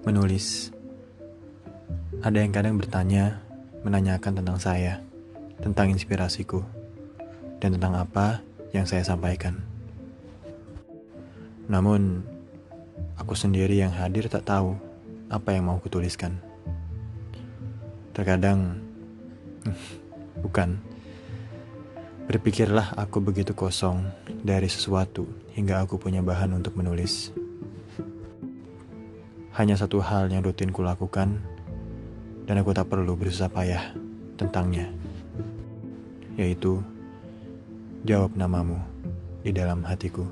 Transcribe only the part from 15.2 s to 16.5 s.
apa yang mau kutuliskan.